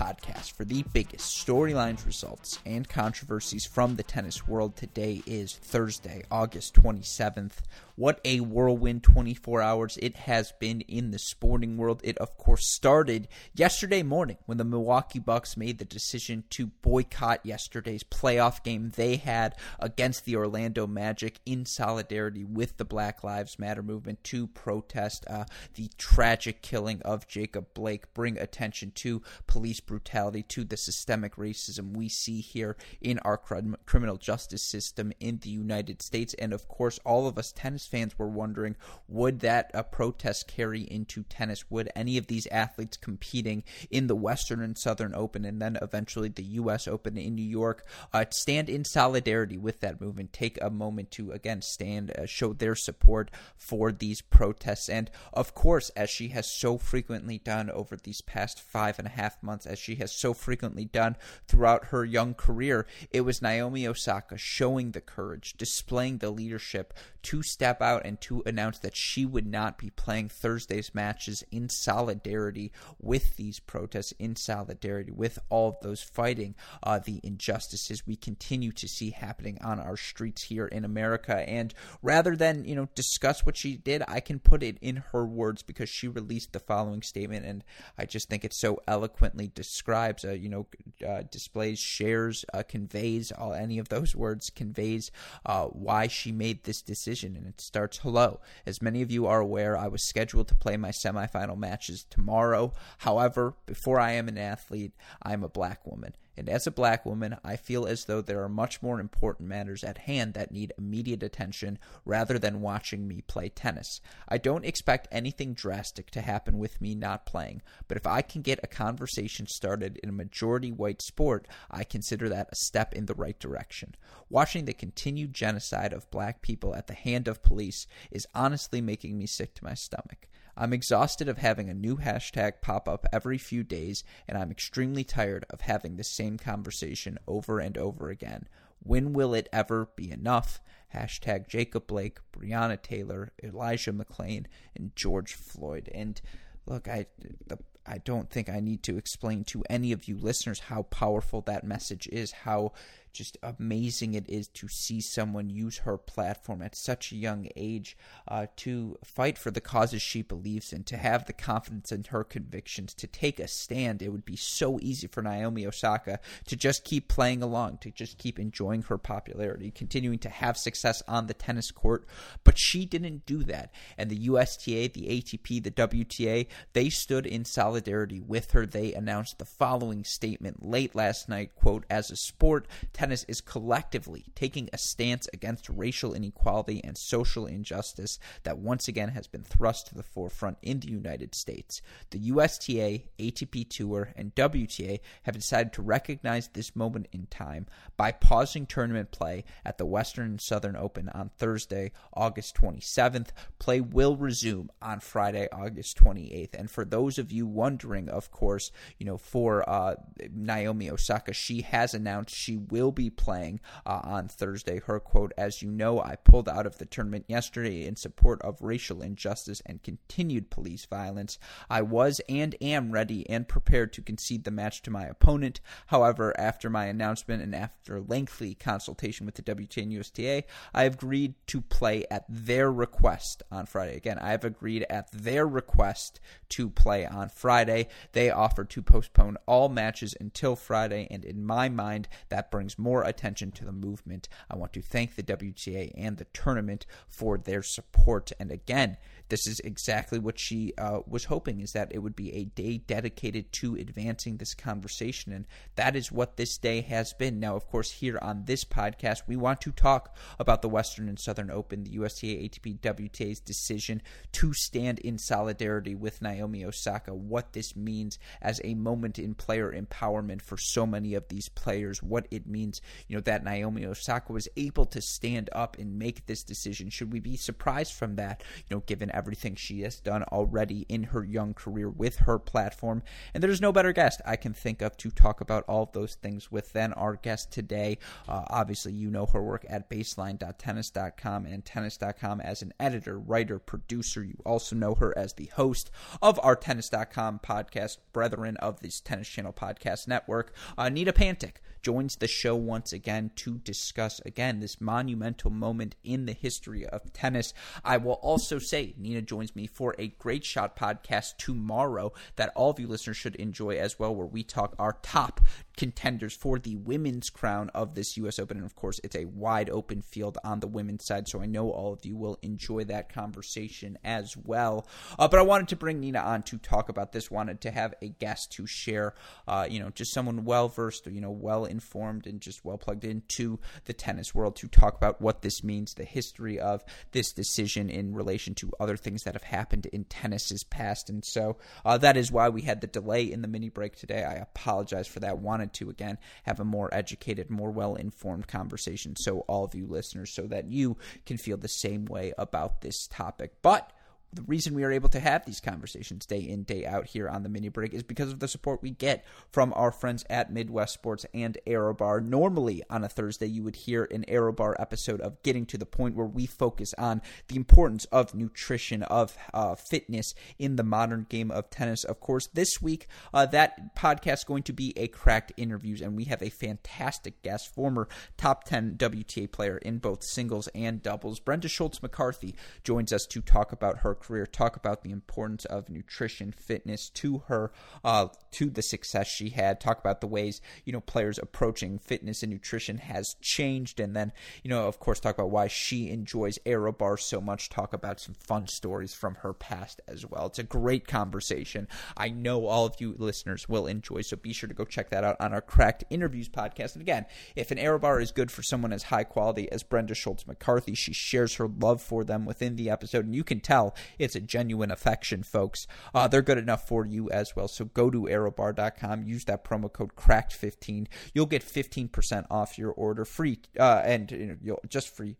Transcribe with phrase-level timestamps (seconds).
[0.00, 4.74] podcast for the biggest storylines, results, and controversies from the tennis world.
[4.74, 7.58] Today is Thursday, August 27th.
[7.96, 12.00] What a whirlwind 24 hours it has been in the sporting world.
[12.02, 17.44] It, of course, started yesterday morning when the Milwaukee Bucks made the decision to boycott
[17.44, 23.58] yesterday's playoff game they had against the Orlando Magic in solidarity with the Black Lives
[23.58, 29.80] Matter movement to protest uh, the tragic killing of Jacob Blake, bring attention to police
[29.90, 35.50] brutality, to the systemic racism we see here in our criminal justice system in the
[35.50, 36.32] United States.
[36.34, 38.76] And, of course, all of us tennis fans were wondering
[39.08, 41.68] would that uh, protest carry into tennis?
[41.70, 46.28] Would any of these athletes competing in the Western and Southern Open and then eventually
[46.28, 46.86] the U.S.
[46.86, 50.32] Open in New York uh, stand in solidarity with that movement?
[50.32, 55.52] Take a moment to again stand, uh, show their support for these protests, and of
[55.54, 59.66] course, as she has so frequently done over these past five and a half months,
[59.70, 64.90] as she has so frequently done throughout her young career, it was Naomi Osaka showing
[64.90, 69.78] the courage, displaying the leadership to step out and to announce that she would not
[69.78, 76.02] be playing Thursday's matches in solidarity with these protests, in solidarity with all of those
[76.02, 81.48] fighting uh, the injustices we continue to see happening on our streets here in America.
[81.48, 81.72] And
[82.02, 85.62] rather than you know discuss what she did, I can put it in her words
[85.62, 87.64] because she released the following statement, and
[87.98, 90.66] I just think it so eloquently describes, uh, you know,
[91.06, 95.10] uh, displays, shares, uh, conveys all any of those words conveys
[95.46, 98.40] uh, why she made this decision, and it starts hello.
[98.66, 102.72] As many of you are aware, I was scheduled to play my semifinal matches tomorrow.
[102.98, 106.14] However, before I am an athlete, I'm a black woman.
[106.36, 109.84] And as a black woman, I feel as though there are much more important matters
[109.84, 114.00] at hand that need immediate attention rather than watching me play tennis.
[114.28, 118.42] I don't expect anything drastic to happen with me not playing, but if I can
[118.42, 123.06] get a conversation started in a majority white sport, I consider that a step in
[123.06, 123.94] the right direction.
[124.28, 129.18] Watching the continued genocide of black people at the hand of police is honestly making
[129.18, 130.28] me sick to my stomach.
[130.56, 135.04] I'm exhausted of having a new hashtag pop up every few days, and I'm extremely
[135.04, 138.48] tired of having the same conversation over and over again.
[138.82, 140.60] When will it ever be enough?
[140.94, 145.88] Hashtag Jacob Blake, Breonna Taylor, Elijah McClain, and George Floyd.
[145.94, 146.20] And
[146.66, 147.06] look, I
[147.46, 151.40] the I don't think I need to explain to any of you listeners how powerful
[151.42, 152.72] that message is, how
[153.12, 157.96] just amazing it is to see someone use her platform at such a young age
[158.28, 162.24] uh, to fight for the causes she believes in, to have the confidence in her
[162.24, 164.02] convictions, to take a stand.
[164.02, 168.18] It would be so easy for Naomi Osaka to just keep playing along, to just
[168.18, 172.06] keep enjoying her popularity, continuing to have success on the tennis court.
[172.44, 173.72] But she didn't do that.
[173.98, 178.66] And the USTA, the ATP, the WTA, they stood in solidarity with her.
[178.66, 182.66] They announced the following statement late last night, quote, as a sport,
[183.00, 189.08] tennis is collectively taking a stance against racial inequality and social injustice that once again
[189.08, 191.80] has been thrust to the forefront in the United States.
[192.10, 197.64] The USTA, ATP Tour, and WTA have decided to recognize this moment in time
[197.96, 203.28] by pausing tournament play at the Western and Southern Open on Thursday, August 27th.
[203.58, 206.52] Play will resume on Friday, August 28th.
[206.52, 209.94] And for those of you wondering, of course, you know, for uh,
[210.30, 214.80] Naomi Osaka, she has announced she will will be playing uh, on Thursday.
[214.80, 218.60] Her quote, as you know, I pulled out of the tournament yesterday in support of
[218.60, 221.38] racial injustice and continued police violence.
[221.70, 225.60] I was and am ready and prepared to concede the match to my opponent.
[225.86, 230.42] However, after my announcement and after lengthy consultation with the WTA and USTA,
[230.74, 233.96] I have agreed to play at their request on Friday.
[233.96, 236.18] Again, I have agreed at their request
[236.50, 237.86] to play on Friday.
[238.12, 243.04] They offered to postpone all matches until Friday, and in my mind, that brings more
[243.04, 244.28] attention to the movement.
[244.50, 248.32] I want to thank the WTA and the tournament for their support.
[248.40, 248.96] And again,
[249.30, 252.78] this is exactly what she uh, was hoping is that it would be a day
[252.78, 255.46] dedicated to advancing this conversation and
[255.76, 259.36] that is what this day has been now of course here on this podcast we
[259.36, 264.02] want to talk about the western and southern open the usta atp wta's decision
[264.32, 269.72] to stand in solidarity with naomi osaka what this means as a moment in player
[269.72, 272.69] empowerment for so many of these players what it means
[273.08, 277.12] you know that naomi osaka was able to stand up and make this decision should
[277.12, 281.24] we be surprised from that you know given everything she has done already in her
[281.24, 283.02] young career with her platform.
[283.32, 286.14] And there's no better guest I can think of to talk about all of those
[286.14, 287.98] things with than our guest today.
[288.28, 294.24] Uh, obviously, you know her work at baseline.tennis.com and tennis.com as an editor, writer, producer.
[294.24, 295.90] You also know her as the host
[296.22, 300.54] of our tennis.com podcast, Brethren of this Tennis Channel Podcast Network.
[300.76, 306.26] Uh, Nina Pantic joins the show once again to discuss again this monumental moment in
[306.26, 307.52] the history of tennis.
[307.84, 312.70] I will also say Nina joins me for a great shot podcast tomorrow that all
[312.70, 315.40] of you listeners should enjoy as well, where we talk our top
[315.80, 318.38] contenders for the women's crown of this U.S.
[318.38, 318.58] Open.
[318.58, 321.70] And of course, it's a wide open field on the women's side, so I know
[321.70, 324.86] all of you will enjoy that conversation as well.
[325.18, 327.30] Uh, but I wanted to bring Nina on to talk about this.
[327.30, 329.14] Wanted to have a guest to share,
[329.48, 333.04] uh, you know, just someone well versed, you know, well informed, and just well plugged
[333.04, 337.88] into the tennis world to talk about what this means, the history of this decision
[337.88, 341.08] in relation to other things that have happened in tennis's past.
[341.08, 341.56] And so
[341.86, 344.24] uh, that is why we had the delay in the mini break today.
[344.24, 345.38] I apologize for that.
[345.38, 349.16] Wanted wanted to, again, have a more educated, more well informed conversation.
[349.16, 350.96] So, all of you listeners, so that you
[351.26, 353.54] can feel the same way about this topic.
[353.62, 353.92] But
[354.32, 357.42] the reason we are able to have these conversations day in day out here on
[357.42, 360.94] the mini break is because of the support we get from our friends at midwest
[360.94, 362.22] sports and aerobar.
[362.22, 366.14] Normally on a thursday you would hear an aerobar episode of getting to the point
[366.14, 371.50] where we focus on the importance of nutrition of uh, fitness in the modern game
[371.50, 372.04] of tennis.
[372.04, 376.16] Of course this week uh, that podcast is going to be a cracked interviews and
[376.16, 381.40] we have a fantastic guest former top 10 wta player in both singles and doubles.
[381.40, 382.54] Brenda schultz mccarthy
[382.84, 387.38] joins us to talk about her career talk about the importance of nutrition, fitness to
[387.48, 387.72] her,
[388.04, 389.80] uh, to the success she had.
[389.80, 394.32] Talk about the ways you know players approaching fitness and nutrition has changed, and then
[394.62, 397.68] you know of course talk about why she enjoys aero bars so much.
[397.68, 400.46] Talk about some fun stories from her past as well.
[400.46, 401.88] It's a great conversation.
[402.16, 405.24] I know all of you listeners will enjoy, so be sure to go check that
[405.24, 406.94] out on our Cracked Interviews podcast.
[406.94, 407.26] And again,
[407.56, 410.94] if an aero bar is good for someone as high quality as Brenda Schultz McCarthy,
[410.94, 414.40] she shares her love for them within the episode, and you can tell it's a
[414.40, 415.86] genuine affection, folks.
[416.14, 417.68] Uh, they're good enough for you as well.
[417.68, 421.06] So go to aerobar.com, use that promo code cracked15.
[421.34, 425.36] You'll get 15% off your order free, uh, and you know, you'll just free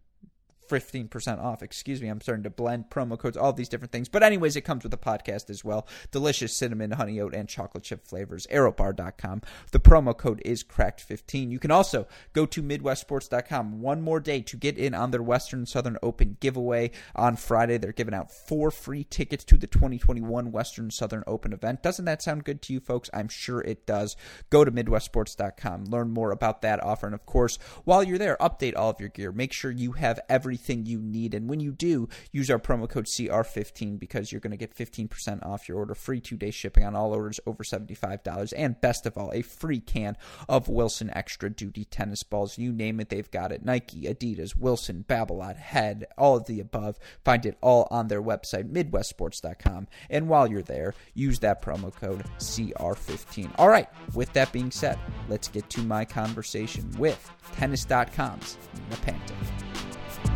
[0.71, 1.63] 15% off.
[1.63, 4.09] Excuse me, I'm starting to blend promo codes, all these different things.
[4.09, 5.87] But, anyways, it comes with a podcast as well.
[6.11, 8.47] Delicious cinnamon, honey oat, and chocolate chip flavors.
[8.51, 9.43] Aerobar.com.
[9.73, 11.51] The promo code is cracked15.
[11.51, 15.67] You can also go to MidwestSports.com one more day to get in on their Western
[15.67, 17.79] Southern Open giveaway on Friday.
[17.79, 21.83] They're giving out four free tickets to the 2021 Western Southern Open event.
[21.83, 23.11] Doesn't that sound good to you, folks?
[23.13, 24.17] I'm sure it does.
[24.51, 27.07] Go to MidwestSports.com, learn more about that offer.
[27.07, 29.33] And, of course, while you're there, update all of your gear.
[29.33, 31.35] Make sure you have everything everything you need.
[31.35, 35.45] And when you do, use our promo code CR15 because you're going to get 15%
[35.45, 39.17] off your order, free two day shipping on all orders over $75, and best of
[39.17, 40.17] all, a free can
[40.49, 42.59] of Wilson Extra Duty tennis balls.
[42.59, 43.65] You name it, they've got it.
[43.65, 46.99] Nike, Adidas, Wilson, Babolat, Head, all of the above.
[47.25, 49.89] Find it all on their website, MidwestSports.com.
[50.11, 53.53] And while you're there, use that promo code CR15.
[53.57, 54.99] All right, with that being said,
[55.29, 59.70] let's get to my conversation with Tennis.com's Nina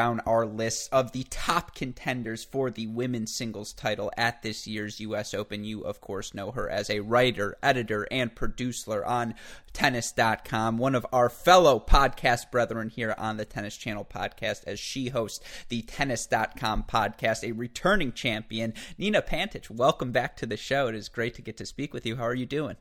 [0.00, 4.98] down our list of the top contenders for the women's singles title at this year's
[5.00, 5.34] U.S.
[5.34, 5.62] Open.
[5.62, 9.34] You, of course, know her as a writer, editor, and producer on
[9.74, 15.10] tennis.com, one of our fellow podcast brethren here on the Tennis Channel podcast, as she
[15.10, 19.68] hosts the tennis.com podcast, a returning champion, Nina Pantic.
[19.68, 20.88] Welcome back to the show.
[20.88, 22.16] It is great to get to speak with you.
[22.16, 22.76] How are you doing?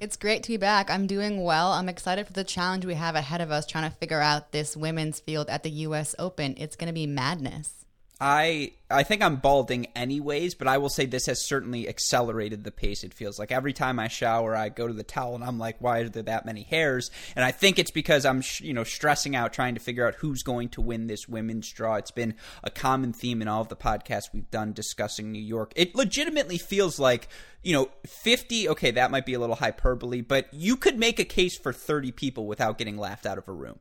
[0.00, 0.88] It's great to be back.
[0.88, 1.72] I'm doing well.
[1.72, 4.74] I'm excited for the challenge we have ahead of us trying to figure out this
[4.74, 6.54] women's field at the US Open.
[6.56, 7.79] It's going to be madness.
[8.20, 12.70] I I think I'm balding anyways, but I will say this has certainly accelerated the
[12.70, 13.02] pace.
[13.02, 15.76] It feels like every time I shower, I go to the towel and I'm like,
[15.78, 17.10] why are there that many hairs?
[17.34, 20.42] And I think it's because I'm you know stressing out trying to figure out who's
[20.42, 21.94] going to win this women's draw.
[21.94, 25.72] It's been a common theme in all of the podcasts we've done discussing New York.
[25.74, 27.28] It legitimately feels like
[27.62, 28.68] you know 50.
[28.68, 32.12] Okay, that might be a little hyperbole, but you could make a case for 30
[32.12, 33.78] people without getting laughed out of a room.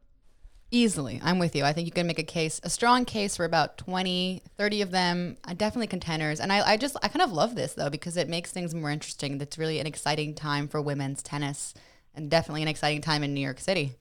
[0.72, 1.20] Easily.
[1.24, 1.64] I'm with you.
[1.64, 4.92] I think you can make a case, a strong case for about 20, 30 of
[4.92, 6.40] them, definitely contenders.
[6.40, 8.92] And I, I just, I kind of love this though, because it makes things more
[8.92, 9.42] interesting.
[9.42, 11.74] It's really an exciting time for women's tennis
[12.14, 13.96] and definitely an exciting time in New York City.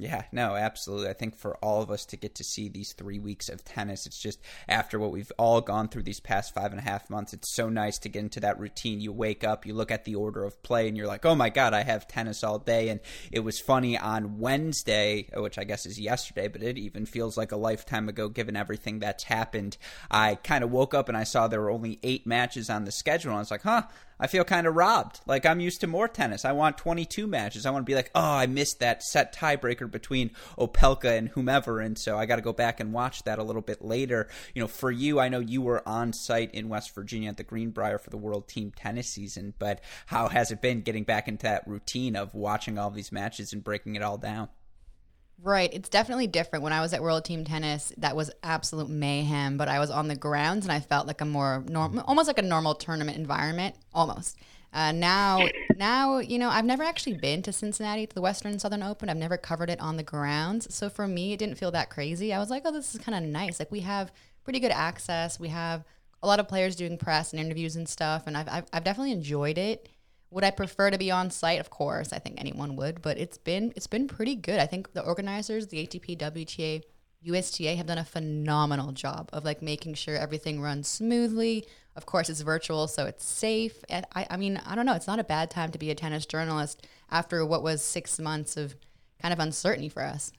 [0.00, 1.08] Yeah, no, absolutely.
[1.08, 4.06] I think for all of us to get to see these three weeks of tennis,
[4.06, 4.38] it's just
[4.68, 7.68] after what we've all gone through these past five and a half months, it's so
[7.68, 9.00] nice to get into that routine.
[9.00, 11.50] You wake up, you look at the order of play, and you're like, oh my
[11.50, 12.90] God, I have tennis all day.
[12.90, 13.00] And
[13.32, 17.50] it was funny on Wednesday, which I guess is yesterday, but it even feels like
[17.50, 19.78] a lifetime ago given everything that's happened.
[20.12, 22.92] I kind of woke up and I saw there were only eight matches on the
[22.92, 23.32] schedule.
[23.32, 23.82] And I was like, huh,
[24.20, 25.20] I feel kind of robbed.
[25.26, 26.44] Like I'm used to more tennis.
[26.44, 27.66] I want 22 matches.
[27.66, 31.80] I want to be like, oh, I missed that set tiebreaker between Opelka and whomever,
[31.80, 34.28] and so I got to go back and watch that a little bit later.
[34.54, 37.44] You know, for you, I know you were on site in West Virginia at the
[37.44, 41.44] Greenbrier for the World Team Tennis season, but how has it been getting back into
[41.44, 44.48] that routine of watching all these matches and breaking it all down?
[45.40, 45.72] Right.
[45.72, 46.64] It's definitely different.
[46.64, 50.08] When I was at World Team Tennis, that was absolute mayhem, but I was on
[50.08, 53.76] the grounds and I felt like a more normal, almost like a normal tournament environment,
[53.94, 54.36] almost.
[54.72, 58.82] Uh, now, now, you know, I've never actually been to Cincinnati to the Western Southern
[58.82, 59.08] Open.
[59.08, 60.74] I've never covered it on the grounds.
[60.74, 62.34] So for me, it didn't feel that crazy.
[62.34, 63.60] I was like, oh, this is kind of nice.
[63.60, 65.38] Like we have pretty good access.
[65.38, 65.84] We have
[66.22, 68.24] a lot of players doing press and interviews and stuff.
[68.26, 69.88] And I've, I've, I've definitely enjoyed it.
[70.30, 71.60] Would I prefer to be on site?
[71.60, 74.60] Of course, I think anyone would, but it's been it's been pretty good.
[74.60, 76.82] I think the organizers, the ATP, WTA,
[77.22, 81.66] USTA have done a phenomenal job of like making sure everything runs smoothly.
[81.96, 83.84] Of course, it's virtual, so it's safe.
[83.88, 84.94] And I, I mean, I don't know.
[84.94, 88.56] It's not a bad time to be a tennis journalist after what was six months
[88.56, 88.76] of
[89.20, 90.30] kind of uncertainty for us.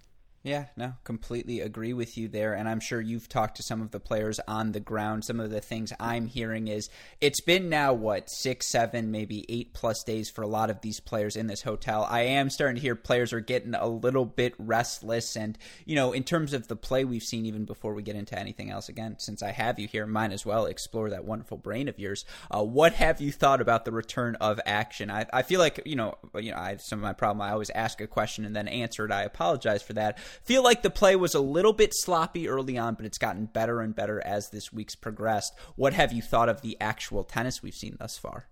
[0.41, 2.53] Yeah, no, completely agree with you there.
[2.53, 5.25] And I'm sure you've talked to some of the players on the ground.
[5.25, 9.73] Some of the things I'm hearing is it's been now, what, six, seven, maybe eight
[9.73, 12.07] plus days for a lot of these players in this hotel.
[12.09, 15.35] I am starting to hear players are getting a little bit restless.
[15.35, 18.39] And, you know, in terms of the play we've seen, even before we get into
[18.39, 21.89] anything else, again, since I have you here, might as well explore that wonderful brain
[21.89, 22.23] of yours.
[22.49, 25.11] Uh, what have you thought about the return of action?
[25.11, 27.41] I, I feel like, you know, you know, I some of my problem.
[27.41, 29.11] I always ask a question and then answer it.
[29.11, 32.95] I apologize for that Feel like the play was a little bit sloppy early on,
[32.95, 35.53] but it's gotten better and better as this week's progressed.
[35.75, 38.47] What have you thought of the actual tennis we've seen thus far?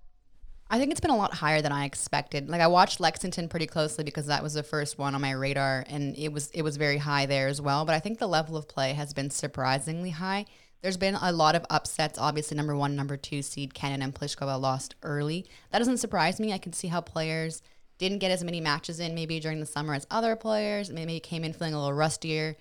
[0.70, 2.50] I think it's been a lot higher than I expected.
[2.50, 5.86] Like I watched Lexington pretty closely because that was the first one on my radar
[5.88, 8.58] and it was it was very high there as well, but I think the level
[8.58, 10.46] of play has been surprisingly high.
[10.82, 12.20] There's been a lot of upsets.
[12.20, 15.46] Obviously, number 1, number 2 seed Kenin and Pliskova lost early.
[15.72, 16.54] That doesn't surprise me.
[16.54, 17.62] I can see how players
[17.98, 21.44] didn't get as many matches in maybe during the summer as other players, maybe came
[21.44, 22.56] in feeling a little rustier.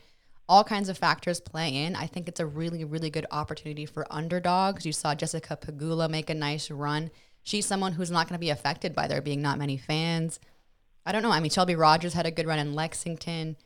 [0.49, 1.97] All kinds of factors play in.
[1.97, 4.87] I think it's a really, really good opportunity for underdogs.
[4.87, 7.11] You saw Jessica Pegula make a nice run.
[7.43, 10.39] She's someone who's not going to be affected by there being not many fans.
[11.05, 11.33] I don't know.
[11.33, 13.57] I mean, Shelby Rogers had a good run in Lexington.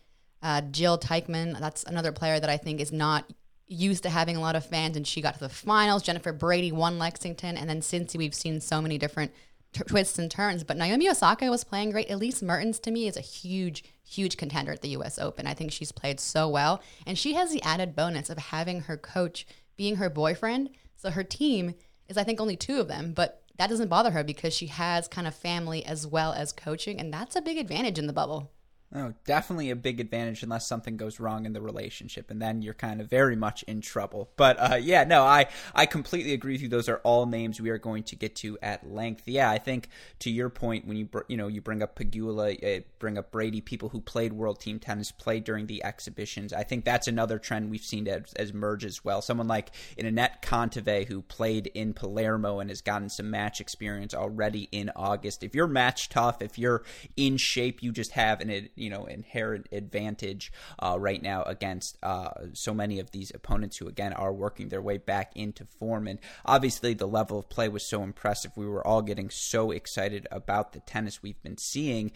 [0.42, 3.30] Uh, Jil Teichmann, that's another player that I think is not
[3.66, 6.02] used to having a lot of fans, and she got to the finals.
[6.02, 9.32] Jennifer Brady won Lexington, and then since we've seen so many different
[9.72, 10.64] t- twists and turns.
[10.64, 12.10] But Naomi Osaka was playing great.
[12.10, 15.18] Elise Mertens to me is a huge, huge contender at the U.S.
[15.18, 15.46] Open.
[15.46, 18.96] I think she's played so well, and she has the added bonus of having her
[18.96, 19.46] coach
[19.76, 20.70] being her boyfriend.
[20.96, 21.74] So her team
[22.08, 25.06] is, I think, only two of them, but that doesn't bother her because she has
[25.06, 28.50] kind of family as well as coaching, and that's a big advantage in the bubble.
[28.92, 32.74] Oh, definitely a big advantage unless something goes wrong in the relationship, and then you're
[32.74, 34.32] kind of very much in trouble.
[34.34, 36.68] But uh, yeah, no, I I completely agree with you.
[36.68, 39.28] Those are all names we are going to get to at length.
[39.28, 42.82] Yeah, I think to your point when you you know you bring up Pegula, uh,
[42.98, 46.52] bring up Brady, people who played World Team Tennis, played during the exhibitions.
[46.52, 49.22] I think that's another trend we've seen as, as merge as well.
[49.22, 54.68] Someone like Anett Kontaveit who played in Palermo and has gotten some match experience already
[54.72, 55.44] in August.
[55.44, 56.82] If you're match tough, if you're
[57.16, 62.30] in shape, you just have an you know inherent advantage uh, right now against uh,
[62.52, 66.06] so many of these opponents who again are working their way back into form.
[66.06, 68.52] And obviously, the level of play was so impressive.
[68.56, 72.12] We were all getting so excited about the tennis we've been seeing.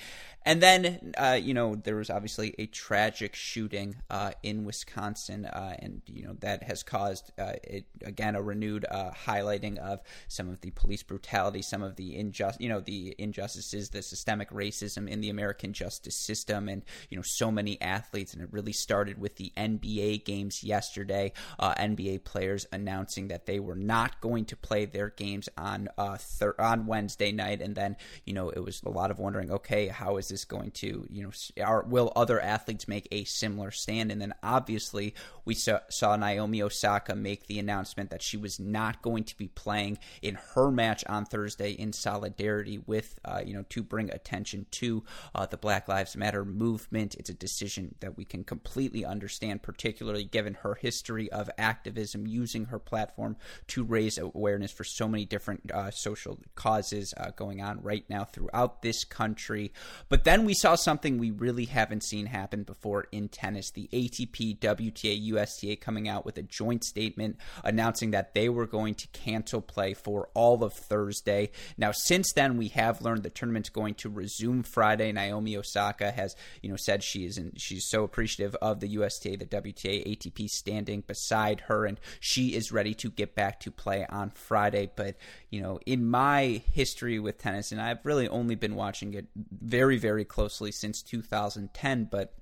[0.47, 5.76] And then, uh, you know, there was obviously a tragic shooting uh, in Wisconsin, uh,
[5.78, 10.61] and you know that has caused uh, it, again a renewed highlighting of some of
[10.61, 15.21] the police brutality, some of the injust, you know, the injustices, the systemic racism in
[15.21, 18.32] the American justice system, and you know, so many athletes.
[18.32, 21.32] And it really started with the NBA games yesterday.
[21.58, 26.56] Uh, NBA players announcing that they were not going to play their games on thir-
[26.58, 30.16] on Wednesday night, and then you know it was a lot of wondering, okay, how
[30.16, 34.12] is this going to, you know, are, will other athletes make a similar stand?
[34.12, 39.02] And then obviously we saw, saw Naomi Osaka make the announcement that she was not
[39.02, 43.64] going to be playing in her match on Thursday in solidarity with, uh, you know,
[43.70, 47.14] to bring attention to uh, the Black Lives Matter movement.
[47.16, 52.66] It's a decision that we can completely understand, particularly given her history of activism, using
[52.66, 53.36] her platform
[53.68, 58.24] to raise awareness for so many different uh, social causes uh, going on right now
[58.24, 59.72] throughout this country.
[60.08, 64.58] But then we saw something we really haven't seen happen before in tennis the ATP,
[64.58, 69.60] WTA, USTA coming out with a joint statement announcing that they were going to cancel
[69.60, 71.50] play for all of Thursday.
[71.76, 75.12] Now, since then, we have learned the tournament's going to resume Friday.
[75.12, 79.37] Naomi Osaka has, you know, said she is in, she's so appreciative of the USTA,
[79.38, 84.07] the WTA, ATP standing beside her, and she is ready to get back to play
[84.09, 84.91] on Friday.
[84.95, 85.17] But,
[85.50, 89.99] you know, in my history with tennis, and I've really only been watching it very
[89.99, 92.35] very closely since 2010, but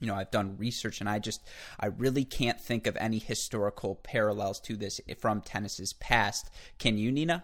[0.00, 1.42] you know i've done research and i just
[1.80, 6.50] i really can't think of any historical parallels to this from tennis's past.
[6.78, 7.42] Can you nina?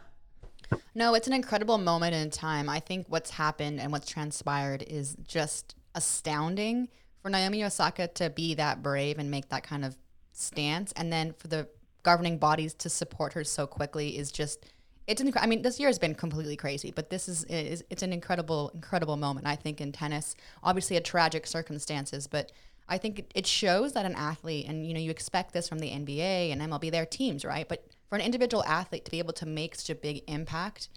[0.95, 2.69] No it's an incredible moment in time.
[2.69, 6.89] I think what's happened and what's transpired is just astounding
[7.23, 9.97] for naomi osaka to be that brave and make that kind of
[10.33, 11.69] stance and then for the
[12.03, 14.67] governing bodies to support her so quickly is just
[15.07, 18.03] it's an, I mean, this year has been completely crazy, but this is, is it's
[18.03, 19.47] an incredible, incredible moment.
[19.47, 22.53] I think in tennis, obviously a tragic circumstances, but
[22.89, 25.91] I think it shows that an athlete, and you know, you expect this from the
[25.91, 27.69] NBA and MLB, their teams, right?
[27.69, 30.89] But for an individual athlete to be able to make such a big impact,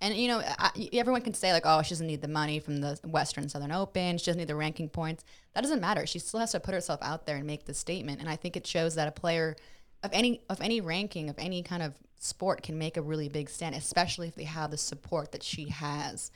[0.00, 2.78] and you know, I, everyone can say like, "Oh, she doesn't need the money from
[2.78, 4.18] the Western Southern Open.
[4.18, 6.06] She doesn't need the ranking points." That doesn't matter.
[6.06, 8.20] She still has to put herself out there and make the statement.
[8.20, 9.56] And I think it shows that a player
[10.02, 13.50] of any of any ranking of any kind of sport can make a really big
[13.50, 16.30] stand, especially if they have the support that she has.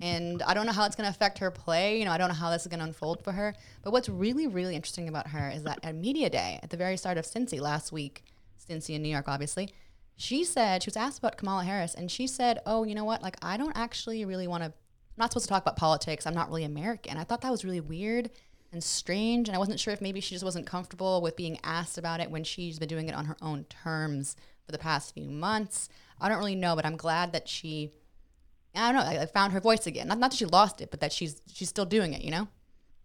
[0.00, 1.98] And I don't know how it's going to affect her play.
[1.98, 3.54] You know, I don't know how this is going to unfold for her.
[3.84, 6.96] But what's really, really interesting about her is that at Media Day, at the very
[6.96, 8.24] start of Cincy last week,
[8.68, 9.72] Cincy in New York, obviously,
[10.16, 13.22] she said, she was asked about Kamala Harris, and she said, Oh, you know what?
[13.22, 14.74] Like, I don't actually really want to, I'm
[15.18, 16.26] not supposed to talk about politics.
[16.26, 17.18] I'm not really American.
[17.18, 18.30] I thought that was really weird
[18.72, 19.48] and strange.
[19.48, 22.30] And I wasn't sure if maybe she just wasn't comfortable with being asked about it
[22.30, 25.88] when she's been doing it on her own terms for the past few months.
[26.20, 27.90] I don't really know, but I'm glad that she,
[28.74, 30.08] I don't know, I, found her voice again.
[30.08, 32.22] Not, not that she lost it, but that she's she's still doing it.
[32.22, 32.48] You know.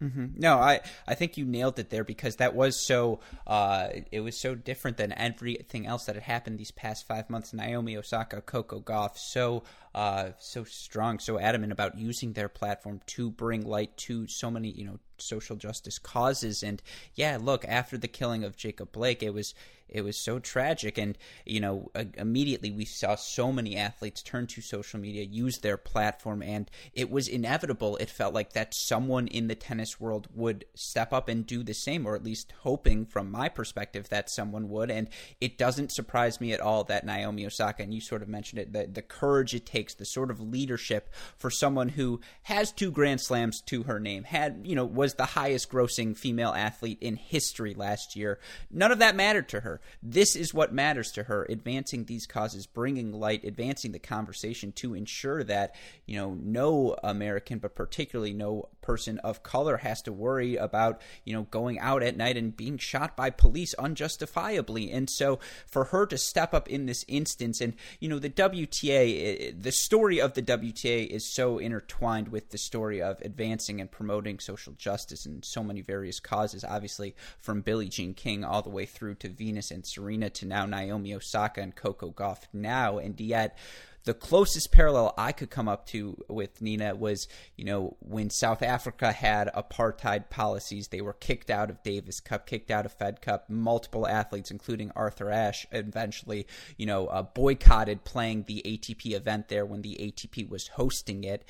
[0.02, 0.26] Mm-hmm.
[0.36, 4.40] No, I, I think you nailed it there because that was so uh, it was
[4.40, 7.52] so different than everything else that had happened these past five months.
[7.52, 13.30] Naomi Osaka, Coco Gauff, so uh, so strong, so adamant about using their platform to
[13.30, 16.62] bring light to so many you know social justice causes.
[16.62, 16.82] And
[17.14, 19.54] yeah, look, after the killing of Jacob Blake, it was
[19.88, 20.98] it was so tragic.
[20.98, 25.58] And you know uh, immediately we saw so many athletes turn to social media use
[25.58, 27.96] their platform and it was inevitable.
[27.96, 31.74] It felt like that someone in the tennis world would step up and do the
[31.74, 34.90] same or at least hoping from my perspective that someone would.
[34.90, 35.08] And
[35.40, 38.72] it doesn't surprise me at all that Naomi Osaka and you sort of mentioned it
[38.72, 43.20] the, the courage it takes the sort of leadership for someone who has two grand
[43.20, 47.74] slams to her name had you know was the highest grossing female athlete in history
[47.74, 48.38] last year.
[48.70, 49.80] None of that mattered to her.
[50.02, 51.46] This is what matters to her.
[51.48, 55.74] Advancing these causes, bringing light, advancing the conversation to ensure that,
[56.06, 61.34] you know, no American, but particularly no person of color has to worry about, you
[61.34, 64.90] know, going out at night and being shot by police unjustifiably.
[64.90, 68.88] And so for her to step up in this instance, and, you know, the WTA,
[68.88, 73.80] eh, eh, the story of the WTA is so intertwined with the story of advancing
[73.80, 78.62] and promoting social justice and so many various causes, obviously from Billie Jean King all
[78.62, 82.98] the way through to Venus and Serena to now Naomi Osaka and Coco Gauff now.
[82.98, 83.56] And yet,
[84.04, 88.62] the closest parallel I could come up to with Nina was, you know, when South
[88.62, 93.20] Africa had apartheid policies, they were kicked out of Davis Cup, kicked out of Fed
[93.20, 93.50] Cup.
[93.50, 96.46] Multiple athletes, including Arthur Ashe, eventually,
[96.78, 101.44] you know, uh, boycotted playing the ATP event there when the ATP was hosting it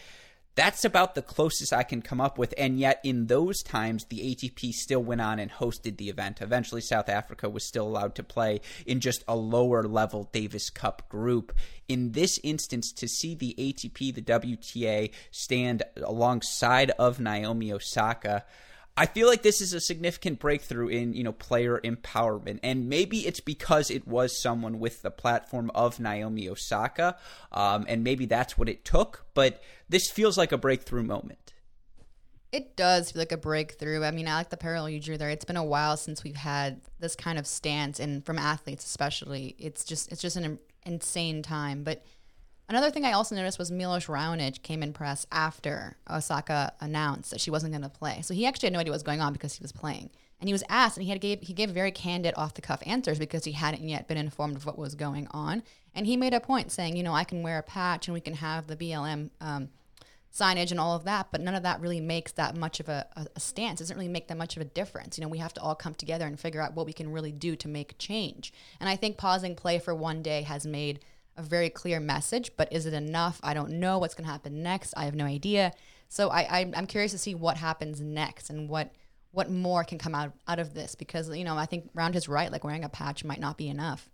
[0.58, 2.52] that's about the closest I can come up with.
[2.58, 6.42] And yet, in those times, the ATP still went on and hosted the event.
[6.42, 11.08] Eventually, South Africa was still allowed to play in just a lower level Davis Cup
[11.08, 11.52] group.
[11.86, 18.44] In this instance, to see the ATP, the WTA stand alongside of Naomi Osaka,
[18.98, 23.28] I feel like this is a significant breakthrough in you know player empowerment, and maybe
[23.28, 27.16] it's because it was someone with the platform of Naomi Osaka,
[27.52, 29.24] um, and maybe that's what it took.
[29.34, 31.52] But this feels like a breakthrough moment.
[32.50, 34.02] It does feel like a breakthrough.
[34.02, 35.30] I mean, I like the parallel you drew there.
[35.30, 39.54] It's been a while since we've had this kind of stance, and from athletes especially,
[39.60, 41.84] it's just it's just an insane time.
[41.84, 42.04] But
[42.68, 47.40] Another thing I also noticed was Milos Raonic came in press after Osaka announced that
[47.40, 48.20] she wasn't going to play.
[48.20, 50.10] So he actually had no idea what was going on because he was playing.
[50.40, 52.82] And he was asked, and he had gave he gave very candid, off the cuff
[52.86, 55.62] answers because he hadn't yet been informed of what was going on.
[55.94, 58.20] And he made a point saying, you know, I can wear a patch and we
[58.20, 59.70] can have the BLM um,
[60.32, 63.06] signage and all of that, but none of that really makes that much of a,
[63.16, 63.80] a, a stance.
[63.80, 65.18] It doesn't really make that much of a difference.
[65.18, 67.32] You know, we have to all come together and figure out what we can really
[67.32, 68.52] do to make change.
[68.78, 71.00] And I think pausing play for one day has made
[71.38, 73.40] a very clear message, but is it enough?
[73.42, 74.92] I don't know what's going to happen next.
[74.96, 75.72] I have no idea.
[76.08, 78.92] So I, I I'm curious to see what happens next and what
[79.30, 82.28] what more can come out out of this because you know I think Raonic is
[82.28, 82.50] right.
[82.50, 84.10] Like wearing a patch might not be enough.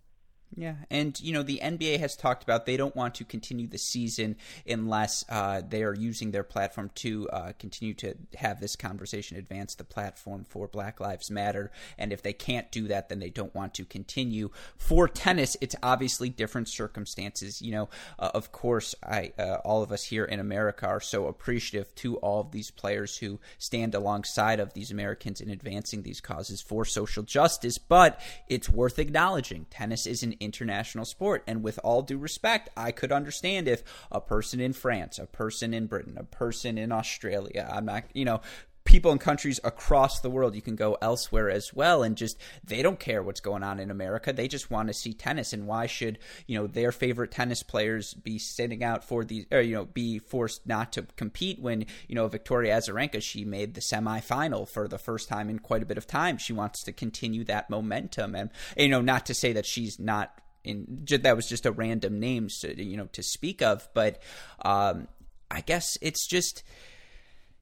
[0.56, 3.78] Yeah, and you know the NBA has talked about they don't want to continue the
[3.78, 4.36] season
[4.66, 9.74] unless uh, they are using their platform to uh, continue to have this conversation advance
[9.74, 11.72] the platform for Black Lives Matter.
[11.98, 14.50] And if they can't do that, then they don't want to continue.
[14.76, 17.60] For tennis, it's obviously different circumstances.
[17.60, 17.88] You know,
[18.18, 22.16] uh, of course, I uh, all of us here in America are so appreciative to
[22.18, 26.84] all of these players who stand alongside of these Americans in advancing these causes for
[26.84, 27.78] social justice.
[27.78, 31.42] But it's worth acknowledging tennis is an international sport.
[31.46, 35.74] And with all due respect, I could understand if a person in France, a person
[35.74, 38.40] in Britain, a person in Australia, I'm not, you know,
[38.84, 40.54] people in countries across the world.
[40.54, 43.90] You can go elsewhere as well, and just they don't care what's going on in
[43.90, 44.32] America.
[44.32, 45.52] They just want to see tennis.
[45.52, 49.60] And why should you know their favorite tennis players be sitting out for these, or
[49.60, 53.80] you know, be forced not to compete when you know Victoria Azarenka she made the
[53.80, 56.38] semifinal for the first time in quite a bit of time.
[56.38, 60.40] She wants to continue that momentum, and you know, not to say that she's not
[60.64, 64.20] in that was just a random name to, you know to speak of but
[64.64, 65.06] um,
[65.50, 66.62] i guess it's just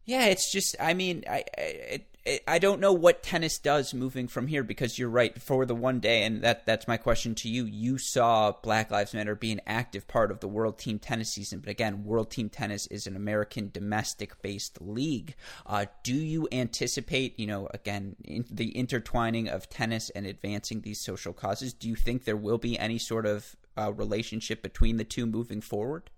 [0.05, 2.07] yeah it's just i mean i it,
[2.47, 5.99] I don't know what tennis does moving from here because you're right for the one
[5.99, 7.65] day, and that that's my question to you.
[7.65, 11.59] You saw Black Lives Matter be an active part of the World Team Tennis season,
[11.59, 15.35] but again, World Team Tennis is an American domestic based league.
[15.67, 21.01] Uh, do you anticipate, you know, again, in the intertwining of tennis and advancing these
[21.01, 21.73] social causes?
[21.73, 25.61] Do you think there will be any sort of uh, relationship between the two moving
[25.61, 26.11] forward?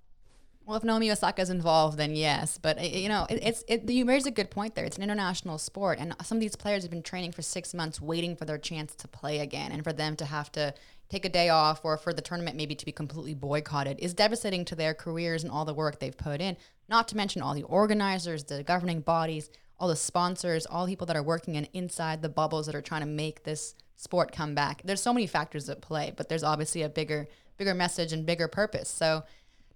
[0.66, 2.58] Well, if Naomi Osaka is involved, then yes.
[2.58, 4.84] But eh, you know, it, it's it, you raise a good point there.
[4.84, 8.00] It's an international sport, and some of these players have been training for six months,
[8.00, 10.74] waiting for their chance to play again, and for them to have to
[11.10, 14.64] take a day off or for the tournament maybe to be completely boycotted is devastating
[14.64, 16.56] to their careers and all the work they've put in.
[16.88, 21.06] Not to mention all the organizers, the governing bodies, all the sponsors, all the people
[21.06, 24.54] that are working in inside the bubbles that are trying to make this sport come
[24.54, 24.82] back.
[24.84, 28.48] There's so many factors at play, but there's obviously a bigger bigger message and bigger
[28.48, 28.88] purpose.
[28.88, 29.22] So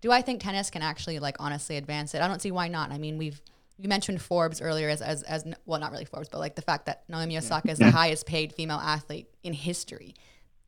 [0.00, 2.22] do I think tennis can actually like honestly advance it?
[2.22, 2.90] I don't see why not.
[2.90, 3.40] I mean, we've
[3.78, 6.86] you mentioned Forbes earlier as as, as well, not really Forbes, but like the fact
[6.86, 10.14] that Naomi Osaka is the highest paid female athlete in history.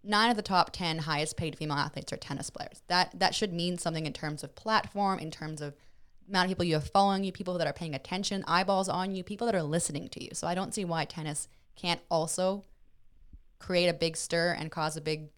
[0.03, 2.83] Nine of the top ten highest paid female athletes are tennis players.
[2.89, 5.75] That that should mean something in terms of platform, in terms of
[6.29, 9.25] amount of people you have following you, people that are paying attention, eyeballs on you,
[9.25, 10.31] people that are listening to you.
[10.33, 12.65] So I don't see why tennis can't also
[13.59, 15.29] create a big stir and cause a big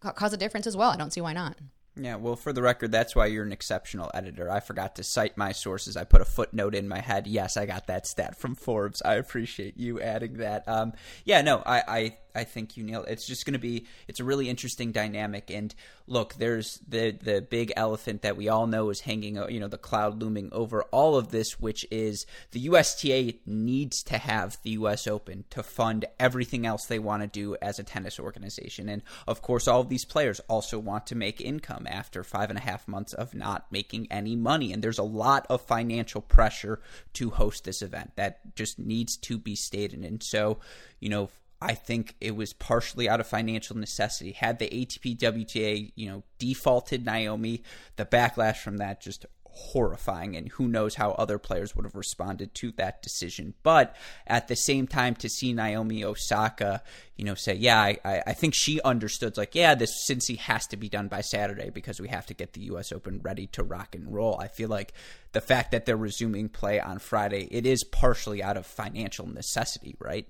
[0.00, 0.90] cause a difference as well.
[0.90, 1.56] I don't see why not.
[2.00, 4.50] Yeah, well, for the record, that's why you're an exceptional editor.
[4.50, 5.96] I forgot to cite my sources.
[5.96, 7.26] I put a footnote in my head.
[7.26, 9.02] Yes, I got that stat from Forbes.
[9.02, 10.68] I appreciate you adding that.
[10.68, 10.92] Um,
[11.24, 13.06] yeah, no, I, I I think you nailed.
[13.06, 13.12] It.
[13.12, 13.86] It's just going to be.
[14.06, 15.50] It's a really interesting dynamic.
[15.50, 15.74] And
[16.06, 19.38] look, there's the the big elephant that we all know is hanging.
[19.38, 24.02] Uh, you know, the cloud looming over all of this, which is the USTA needs
[24.04, 25.06] to have the U.S.
[25.06, 28.88] Open to fund everything else they want to do as a tennis organization.
[28.88, 32.58] And of course, all of these players also want to make income after five and
[32.58, 34.72] a half months of not making any money.
[34.72, 36.80] And there's a lot of financial pressure
[37.14, 40.04] to host this event that just needs to be stated.
[40.04, 40.58] And so,
[41.00, 44.32] you know I think it was partially out of financial necessity.
[44.32, 47.62] Had the ATP WTA, you know, defaulted Naomi,
[47.96, 49.26] the backlash from that just
[49.58, 50.36] horrifying.
[50.36, 53.54] And who knows how other players would have responded to that decision.
[53.64, 56.82] But at the same time, to see Naomi Osaka,
[57.16, 60.76] you know, say, yeah, I, I think she understood, like, yeah, this Cincy has to
[60.76, 62.92] be done by Saturday because we have to get the U.S.
[62.92, 64.38] Open ready to rock and roll.
[64.40, 64.92] I feel like
[65.32, 69.96] the fact that they're resuming play on Friday, it is partially out of financial necessity,
[69.98, 70.28] right?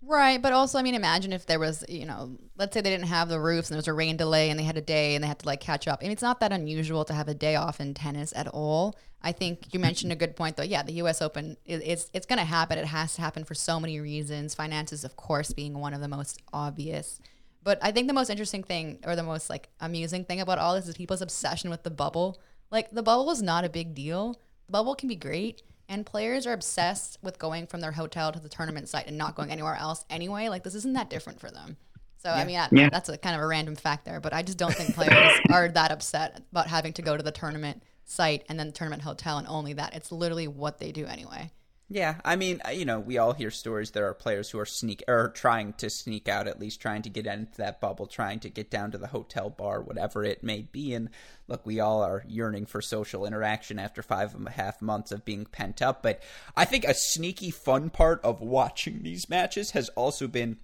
[0.00, 3.08] Right, but also, I mean, imagine if there was, you know, let's say they didn't
[3.08, 5.24] have the roofs and there was a rain delay and they had a day and
[5.24, 6.02] they had to like catch up.
[6.02, 8.96] Mean, it's not that unusual to have a day off in tennis at all.
[9.22, 10.62] I think you mentioned a good point, though.
[10.62, 11.20] Yeah, the U.S.
[11.20, 12.78] Open, it's it's going to happen.
[12.78, 14.54] It has to happen for so many reasons.
[14.54, 17.18] Finances, of course, being one of the most obvious.
[17.64, 20.76] But I think the most interesting thing, or the most like amusing thing about all
[20.76, 22.40] this, is people's obsession with the bubble.
[22.70, 24.40] Like the bubble is not a big deal.
[24.66, 28.38] The bubble can be great and players are obsessed with going from their hotel to
[28.38, 30.48] the tournament site and not going anywhere else anyway.
[30.48, 31.76] Like this isn't that different for them.
[32.18, 32.34] So yeah.
[32.34, 32.88] I mean, I, yeah.
[32.90, 35.68] that's a kind of a random fact there, but I just don't think players are
[35.68, 39.38] that upset about having to go to the tournament site and then the tournament hotel
[39.38, 39.94] and only that.
[39.94, 41.52] It's literally what they do anyway.
[41.90, 43.92] Yeah, I mean, uh, you know, we all hear stories.
[43.92, 47.08] There are players who are sneak or trying to sneak out, at least trying to
[47.08, 50.60] get into that bubble, trying to get down to the hotel bar, whatever it may
[50.60, 50.92] be.
[50.92, 51.08] And
[51.46, 55.24] look, we all are yearning for social interaction after five and a half months of
[55.24, 56.02] being pent up.
[56.02, 56.22] But
[56.54, 60.58] I think a sneaky fun part of watching these matches has also been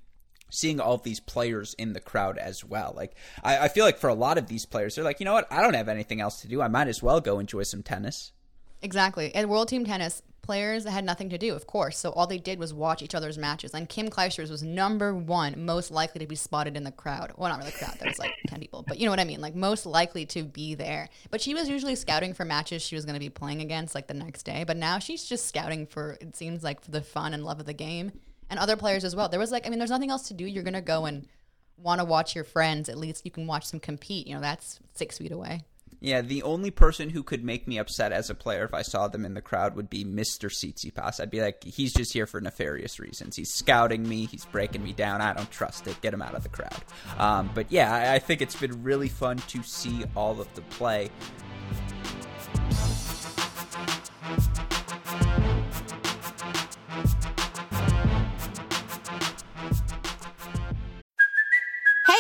[0.51, 2.93] seeing all of these players in the crowd as well.
[2.95, 5.33] Like, I, I feel like for a lot of these players, they're like, you know
[5.33, 5.51] what?
[5.51, 6.61] I don't have anything else to do.
[6.61, 8.33] I might as well go enjoy some tennis.
[8.85, 9.35] Exactly.
[9.35, 11.99] And World Team Tennis, players had nothing to do, of course.
[11.99, 13.73] So all they did was watch each other's matches.
[13.73, 17.33] And Kim Clijsters was number one most likely to be spotted in the crowd.
[17.39, 17.97] Well, not really crowd.
[17.99, 18.85] There was like 10 people.
[18.87, 19.41] But you know what I mean?
[19.41, 21.09] Like most likely to be there.
[21.31, 24.07] But she was usually scouting for matches she was going to be playing against like
[24.07, 24.65] the next day.
[24.65, 27.67] But now she's just scouting for, it seems like, for the fun and love of
[27.67, 28.13] the game.
[28.51, 29.31] And other players as well.
[29.31, 30.45] There was like, I mean, there's nothing else to do.
[30.45, 31.27] You're going to go and
[31.79, 32.91] want to watch your friends.
[32.91, 34.27] At least you can watch them compete.
[34.27, 35.63] You know, that's six feet away.
[36.05, 39.09] Yeah, the only person who could make me upset as a player if I saw
[39.09, 40.51] them in the crowd would be Mr.
[40.51, 41.19] Tsitsipas.
[41.19, 43.37] I'd be like, he's just here for nefarious reasons.
[43.37, 44.27] He's scouting me.
[44.27, 45.23] He's breaking me down.
[45.23, 45.99] I don't trust it.
[46.03, 46.85] Get him out of the crowd.
[47.17, 50.61] Um, but yeah, I, I think it's been really fun to see all of the
[50.61, 51.09] play.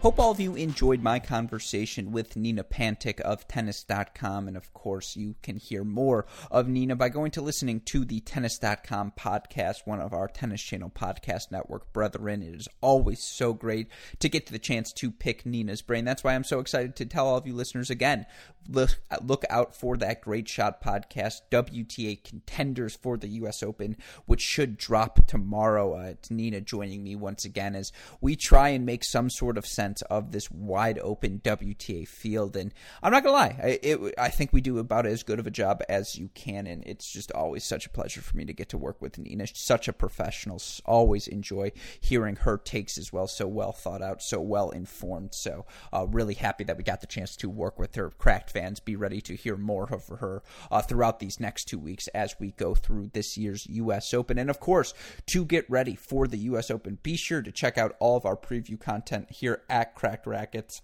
[0.00, 4.46] Hope all of you enjoyed my conversation with Nina Pantic of Tennis.com.
[4.46, 8.20] And of course, you can hear more of Nina by going to listening to the
[8.20, 12.44] Tennis.com podcast, one of our Tennis Channel podcast network brethren.
[12.44, 13.88] It is always so great
[14.20, 16.04] to get the chance to pick Nina's brain.
[16.04, 18.24] That's why I'm so excited to tell all of you listeners again
[18.68, 23.62] look, look out for that Great Shot podcast, WTA contenders for the U.S.
[23.62, 25.94] Open, which should drop tomorrow.
[25.98, 29.66] Uh, it's Nina joining me once again as we try and make some sort of
[29.66, 32.56] sense of this wide open WTA field.
[32.56, 32.72] And
[33.02, 35.50] I'm not gonna lie, I, it, I think we do about as good of a
[35.50, 38.68] job as you can, and it's just always such a pleasure for me to get
[38.70, 39.46] to work with Nina.
[39.46, 40.60] She's such a professional.
[40.84, 43.26] Always enjoy hearing her takes as well.
[43.26, 45.34] So well thought out, so well informed.
[45.34, 48.10] So uh, really happy that we got the chance to work with her.
[48.10, 52.08] Cracked fans, be ready to hear more of her uh, throughout these next two weeks
[52.08, 54.12] as we go through this year's U.S.
[54.12, 54.94] Open, and of course
[55.26, 56.70] to get ready for the U.S.
[56.70, 56.98] Open.
[57.02, 60.82] Be sure to check out all of our preview content here at at Cracked Racquets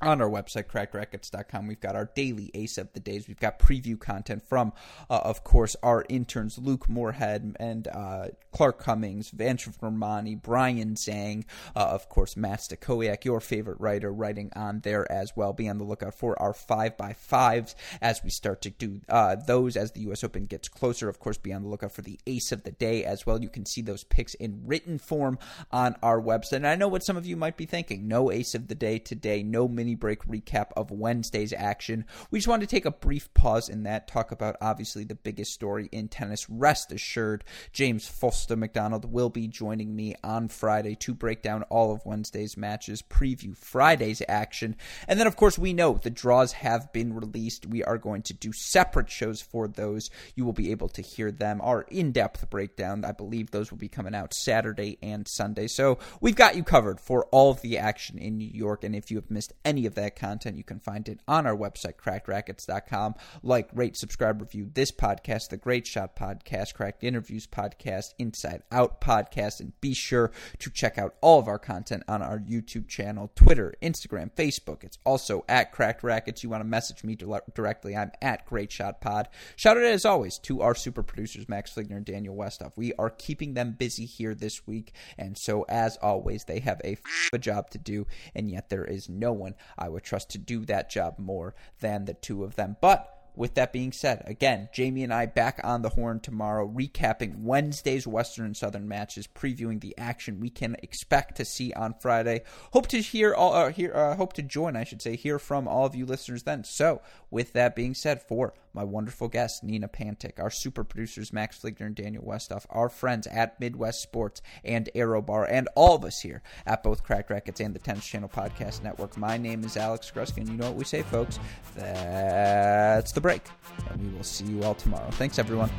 [0.00, 3.28] on our website, crackedracquets.com We've got our daily ace of the days.
[3.28, 4.72] We've got preview content from,
[5.10, 11.44] uh, of course, our interns, Luke Moorhead and uh, Clark Cummings, Vantra Vermani, Brian Zhang,
[11.76, 15.52] uh, of course, Matt Stakoyak, your favorite writer, writing on there as well.
[15.52, 19.92] Be on the lookout for our 5x5s as we start to do uh, those as
[19.92, 20.24] the U.S.
[20.24, 21.08] Open gets closer.
[21.08, 23.40] Of course, be on the lookout for the ace of the day as well.
[23.40, 25.38] You can see those picks in written form
[25.70, 26.52] on our website.
[26.52, 28.08] And I know what some of you might be thinking.
[28.08, 32.04] No ace of the day today, no mini mini break recap of Wednesday's action.
[32.30, 35.52] We just wanted to take a brief pause in that, talk about obviously the biggest
[35.52, 36.48] story in tennis.
[36.50, 41.90] Rest assured, James Foster McDonald will be joining me on Friday to break down all
[41.90, 44.76] of Wednesday's matches, preview Friday's action.
[45.06, 47.64] And then, of course, we know the draws have been released.
[47.64, 50.10] We are going to do separate shows for those.
[50.34, 53.06] You will be able to hear them, our in depth breakdown.
[53.06, 55.66] I believe those will be coming out Saturday and Sunday.
[55.66, 58.84] So we've got you covered for all of the action in New York.
[58.84, 61.46] And if you have missed any any of that content, you can find it on
[61.46, 63.14] our website, crackedracquets.com.
[63.44, 69.00] Like, rate, subscribe, review this podcast, the Great Shot Podcast, Cracked Interviews Podcast, Inside Out
[69.00, 73.30] Podcast, and be sure to check out all of our content on our YouTube channel,
[73.36, 74.82] Twitter, Instagram, Facebook.
[74.82, 76.42] It's also at Cracked Racquets.
[76.42, 79.28] You want to message me directly, I'm at Great Shot Pod.
[79.54, 82.72] Shout out as always to our super producers, Max Fligner and Daniel Westoff.
[82.74, 86.92] We are keeping them busy here this week, and so as always, they have a,
[86.92, 90.38] f- a job to do, and yet there is no one I would trust to
[90.38, 92.76] do that job more than the two of them.
[92.80, 97.42] But with that being said, again, Jamie and I back on the horn tomorrow, recapping
[97.42, 102.42] Wednesday's Western and Southern matches, previewing the action we can expect to see on Friday.
[102.72, 105.68] Hope to hear all, uh, hear, uh, hope to join, I should say, hear from
[105.68, 106.64] all of you listeners then.
[106.64, 111.58] So, with that being said, for my wonderful guests, Nina Pantic, our super producers, Max
[111.58, 116.20] Fligner and Daniel Westoff, our friends at Midwest Sports and Aerobar, and all of us
[116.20, 119.16] here at both Cracked Racquets and the Tennis Channel Podcast Network.
[119.16, 120.48] My name is Alex Gruskin.
[120.48, 121.38] You know what we say, folks?
[121.76, 123.50] That's the break.
[123.90, 125.10] And we will see you all tomorrow.
[125.10, 125.70] Thanks, everyone.